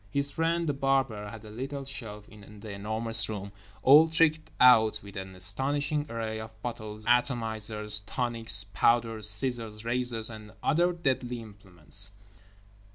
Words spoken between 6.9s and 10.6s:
atomizers, tonics, powders, scissors, razors and